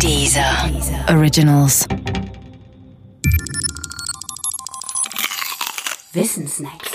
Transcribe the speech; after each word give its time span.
Dieser 0.00 0.70
Originals. 1.08 1.86
Wissensnacks. 6.12 6.90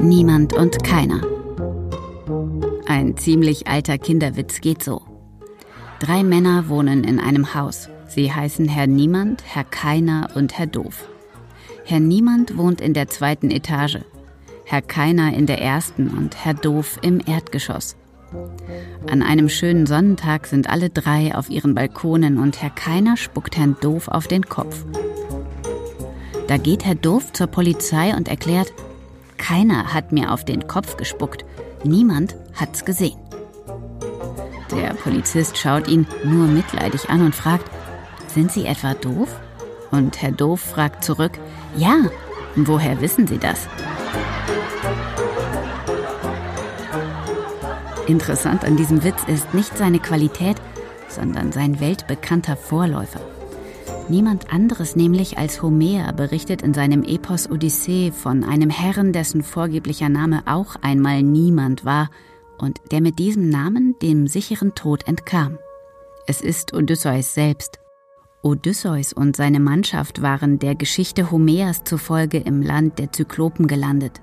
Niemand 0.00 0.52
und 0.52 0.82
keiner. 0.84 1.22
Ein 2.86 3.16
ziemlich 3.16 3.66
alter 3.66 3.98
Kinderwitz 3.98 4.60
geht 4.60 4.82
so. 4.82 5.02
Drei 5.98 6.22
Männer 6.22 6.68
wohnen 6.68 7.04
in 7.04 7.18
einem 7.18 7.54
Haus. 7.54 7.88
Sie 8.06 8.32
heißen 8.32 8.68
Herr 8.68 8.86
Niemand, 8.86 9.42
Herr 9.46 9.64
Keiner 9.64 10.30
und 10.34 10.58
Herr 10.58 10.66
Doof. 10.66 11.08
Herr 11.84 12.00
Niemand 12.00 12.56
wohnt 12.56 12.80
in 12.80 12.94
der 12.94 13.08
zweiten 13.08 13.50
Etage, 13.50 13.98
Herr 14.64 14.82
Keiner 14.82 15.34
in 15.34 15.46
der 15.46 15.60
ersten 15.60 16.08
und 16.08 16.44
Herr 16.44 16.54
Doof 16.54 16.98
im 17.02 17.20
Erdgeschoss. 17.24 17.96
An 19.10 19.22
einem 19.22 19.48
schönen 19.48 19.86
Sonnentag 19.86 20.46
sind 20.46 20.68
alle 20.68 20.90
drei 20.90 21.34
auf 21.34 21.50
ihren 21.50 21.74
Balkonen 21.74 22.38
und 22.38 22.62
Herr 22.62 22.70
Keiner 22.70 23.16
spuckt 23.16 23.56
Herrn 23.56 23.76
Doof 23.80 24.08
auf 24.08 24.28
den 24.28 24.44
Kopf. 24.44 24.84
Da 26.46 26.56
geht 26.56 26.84
Herr 26.84 26.94
Doof 26.94 27.32
zur 27.32 27.46
Polizei 27.46 28.14
und 28.14 28.28
erklärt, 28.28 28.72
keiner 29.36 29.94
hat 29.94 30.12
mir 30.12 30.32
auf 30.32 30.44
den 30.44 30.66
Kopf 30.66 30.96
gespuckt, 30.96 31.44
niemand 31.84 32.36
hat's 32.54 32.84
gesehen. 32.84 33.18
Der 34.70 34.94
Polizist 34.94 35.58
schaut 35.58 35.88
ihn 35.88 36.06
nur 36.24 36.46
mitleidig 36.46 37.08
an 37.08 37.24
und 37.24 37.34
fragt, 37.34 37.70
sind 38.28 38.52
Sie 38.52 38.66
etwa 38.66 38.94
doof? 38.94 39.40
Und 39.90 40.22
Herr 40.22 40.30
Doof 40.32 40.60
fragt 40.60 41.02
zurück, 41.02 41.32
ja, 41.76 41.96
woher 42.54 43.00
wissen 43.00 43.26
Sie 43.26 43.38
das? 43.38 43.66
Interessant 48.10 48.64
an 48.64 48.76
diesem 48.76 49.04
Witz 49.04 49.22
ist 49.28 49.54
nicht 49.54 49.78
seine 49.78 50.00
Qualität, 50.00 50.56
sondern 51.06 51.52
sein 51.52 51.78
weltbekannter 51.78 52.56
Vorläufer. 52.56 53.20
Niemand 54.08 54.52
anderes 54.52 54.96
nämlich 54.96 55.38
als 55.38 55.62
Homer 55.62 56.12
berichtet 56.12 56.62
in 56.62 56.74
seinem 56.74 57.04
Epos 57.04 57.48
Odyssee 57.48 58.10
von 58.10 58.42
einem 58.42 58.68
Herrn, 58.68 59.12
dessen 59.12 59.44
vorgeblicher 59.44 60.08
Name 60.08 60.42
auch 60.46 60.74
einmal 60.82 61.22
niemand 61.22 61.84
war 61.84 62.10
und 62.58 62.80
der 62.90 63.00
mit 63.00 63.20
diesem 63.20 63.48
Namen 63.48 63.94
dem 64.02 64.26
sicheren 64.26 64.74
Tod 64.74 65.06
entkam. 65.06 65.60
Es 66.26 66.40
ist 66.40 66.74
Odysseus 66.74 67.32
selbst. 67.32 67.78
Odysseus 68.42 69.12
und 69.12 69.36
seine 69.36 69.60
Mannschaft 69.60 70.20
waren 70.20 70.58
der 70.58 70.74
Geschichte 70.74 71.30
Homers 71.30 71.84
zufolge 71.84 72.38
im 72.38 72.60
Land 72.60 72.98
der 72.98 73.12
Zyklopen 73.12 73.68
gelandet. 73.68 74.20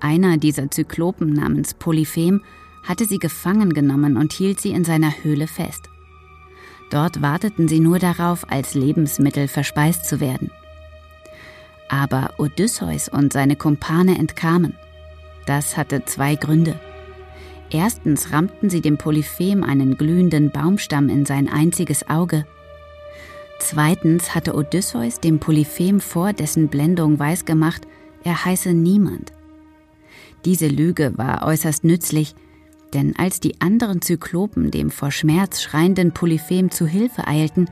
Einer 0.00 0.38
dieser 0.38 0.70
Zyklopen 0.70 1.34
namens 1.34 1.74
Polyphem 1.74 2.40
hatte 2.86 3.04
sie 3.04 3.18
gefangen 3.18 3.72
genommen 3.72 4.16
und 4.16 4.32
hielt 4.32 4.60
sie 4.60 4.70
in 4.70 4.84
seiner 4.84 5.12
Höhle 5.22 5.46
fest. 5.46 5.90
Dort 6.90 7.20
warteten 7.20 7.68
sie 7.68 7.80
nur 7.80 7.98
darauf, 7.98 8.50
als 8.50 8.74
Lebensmittel 8.74 9.48
verspeist 9.48 10.04
zu 10.06 10.20
werden. 10.20 10.50
Aber 11.88 12.34
Odysseus 12.38 13.08
und 13.08 13.32
seine 13.32 13.56
Kumpane 13.56 14.18
entkamen. 14.18 14.74
Das 15.46 15.76
hatte 15.76 16.04
zwei 16.04 16.34
Gründe. 16.34 16.78
Erstens 17.70 18.32
rammten 18.32 18.70
sie 18.70 18.80
dem 18.80 18.96
Polyphem 18.96 19.64
einen 19.64 19.96
glühenden 19.96 20.50
Baumstamm 20.50 21.08
in 21.08 21.26
sein 21.26 21.48
einziges 21.48 22.08
Auge. 22.08 22.46
Zweitens 23.58 24.34
hatte 24.34 24.54
Odysseus 24.54 25.20
dem 25.20 25.40
Polyphem 25.40 26.00
vor 26.00 26.32
dessen 26.32 26.68
Blendung 26.68 27.18
weisgemacht, 27.18 27.82
er 28.22 28.44
heiße 28.44 28.72
niemand. 28.72 29.32
Diese 30.44 30.68
Lüge 30.68 31.12
war 31.16 31.44
äußerst 31.44 31.82
nützlich, 31.82 32.34
denn 32.96 33.14
als 33.16 33.40
die 33.40 33.60
anderen 33.60 34.00
Zyklopen 34.00 34.70
dem 34.70 34.90
vor 34.90 35.10
Schmerz 35.10 35.60
schreienden 35.60 36.12
Polyphem 36.12 36.70
zu 36.70 36.86
Hilfe 36.86 37.28
eilten, 37.28 37.68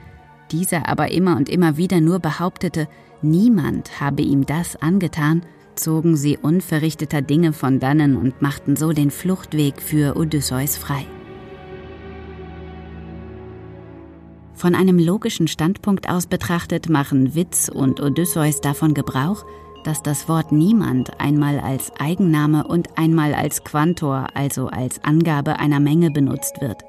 dieser 0.53 0.87
aber 0.87 1.13
immer 1.13 1.37
und 1.37 1.49
immer 1.49 1.79
wieder 1.79 2.03
nur 2.03 2.19
behauptete, 2.19 2.89
niemand 3.23 4.03
habe 4.03 4.21
ihm 4.21 4.45
das 4.45 4.77
angetan, 4.77 5.41
zogen 5.77 6.15
sie 6.15 6.37
unverrichteter 6.37 7.23
Dinge 7.23 7.55
von 7.55 7.81
dannen 7.81 8.19
und 8.19 8.43
machten 8.43 8.77
so 8.77 8.93
den 8.93 9.11
Fluchtweg 9.11 9.81
für 9.81 10.15
Odysseus 10.15 10.77
frei. 10.77 11.07
Von 14.53 14.75
einem 14.75 14.99
logischen 14.99 15.49
Standpunkt 15.49 16.11
aus 16.11 16.27
betrachtet 16.27 16.91
machen 16.91 17.35
Witz 17.35 17.71
und 17.71 18.01
Odysseus 18.01 18.61
davon 18.61 18.93
Gebrauch, 18.93 19.47
dass 19.85 20.03
das 20.03 20.29
Wort 20.29 20.51
niemand 20.51 21.21
einmal 21.21 21.61
als 21.61 21.93
Eigenname 21.99 22.67
und 22.67 22.99
einmal 22.99 23.35
als 23.35 23.63
Quantor, 23.63 24.29
also 24.35 24.69
als 24.69 25.03
Angabe 25.05 25.59
einer 25.59 25.81
Menge 25.81 26.11
benutzt 26.11 26.61
wird. 26.61 26.83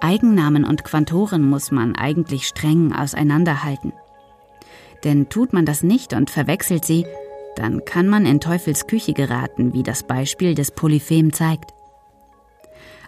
Eigennamen 0.00 0.64
und 0.64 0.84
Quantoren 0.84 1.48
muss 1.48 1.70
man 1.70 1.96
eigentlich 1.96 2.46
streng 2.46 2.92
auseinanderhalten. 2.92 3.92
Denn 5.04 5.28
tut 5.28 5.52
man 5.52 5.64
das 5.64 5.82
nicht 5.82 6.12
und 6.12 6.30
verwechselt 6.30 6.84
sie, 6.84 7.06
dann 7.56 7.84
kann 7.84 8.08
man 8.08 8.26
in 8.26 8.40
Teufels 8.40 8.86
Küche 8.86 9.12
geraten, 9.12 9.72
wie 9.72 9.82
das 9.82 10.02
Beispiel 10.02 10.54
des 10.54 10.70
Polyphem 10.70 11.32
zeigt. 11.32 11.72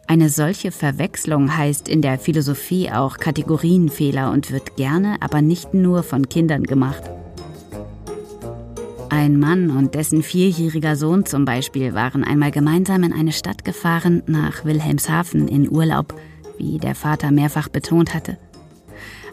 Eine 0.06 0.28
solche 0.28 0.72
Verwechslung 0.72 1.56
heißt 1.56 1.88
in 1.88 2.02
der 2.02 2.18
Philosophie 2.18 2.90
auch 2.90 3.18
Kategorienfehler 3.18 4.32
und 4.32 4.50
wird 4.50 4.76
gerne, 4.76 5.16
aber 5.20 5.40
nicht 5.40 5.72
nur 5.72 6.02
von 6.02 6.28
Kindern 6.28 6.64
gemacht. 6.64 7.08
Ein 9.10 9.40
Mann 9.40 9.70
und 9.70 9.96
dessen 9.96 10.22
vierjähriger 10.22 10.94
Sohn 10.94 11.26
zum 11.26 11.44
Beispiel 11.44 11.94
waren 11.94 12.22
einmal 12.22 12.52
gemeinsam 12.52 13.02
in 13.02 13.12
eine 13.12 13.32
Stadt 13.32 13.64
gefahren, 13.64 14.22
nach 14.26 14.64
Wilhelmshaven 14.64 15.48
in 15.48 15.68
Urlaub, 15.68 16.14
wie 16.58 16.78
der 16.78 16.94
Vater 16.94 17.32
mehrfach 17.32 17.68
betont 17.68 18.14
hatte. 18.14 18.38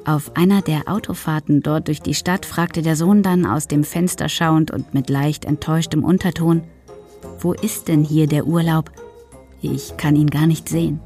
Auf 0.04 0.36
einer 0.36 0.64
der 0.64 0.88
Autofahrten 0.88 1.62
dort 1.62 1.90
durch 1.90 2.02
die 2.02 2.16
Stadt 2.16 2.46
fragte 2.46 2.82
der 2.82 2.96
Sohn 2.96 3.22
dann 3.22 3.46
aus 3.46 3.68
dem 3.68 3.84
Fenster 3.84 4.30
schauend 4.30 4.72
und 4.72 4.96
mit 4.96 5.12
leicht 5.12 5.46
enttäuschtem 5.46 6.04
Unterton, 6.04 6.64
Wo 7.40 7.54
ist 7.54 7.88
denn 7.88 8.04
hier 8.04 8.26
der 8.26 8.48
Urlaub? 8.48 8.92
Ich 9.62 9.96
kann 9.98 10.16
ihn 10.16 10.32
gar 10.32 10.48
nicht 10.48 10.70
sehen. 10.70 11.02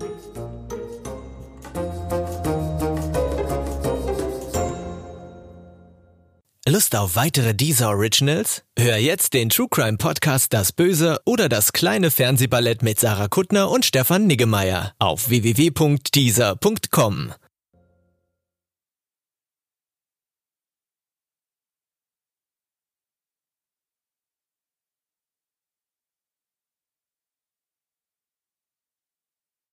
Lust 6.72 6.96
auf 6.96 7.18
weitere 7.18 7.54
Deezer 7.54 7.90
Originals? 7.90 8.64
Hör 8.80 8.96
jetzt 8.96 9.34
den 9.34 9.50
True 9.50 9.68
Crime 9.70 9.98
Podcast 9.98 10.54
Das 10.54 10.72
Böse 10.72 11.20
oder 11.26 11.50
das 11.50 11.74
kleine 11.74 12.12
Fernsehballett 12.12 12.82
mit 12.82 12.98
Sarah 12.98 13.28
Kuttner 13.28 13.70
und 13.70 13.84
Stefan 13.84 14.26
Niggemeier 14.26 14.94
auf 14.98 15.28
www.deezer.com. 15.28 17.34